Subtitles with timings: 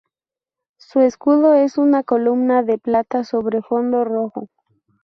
[0.79, 4.49] Su escudo es una columna de plata sobre fondo rojo.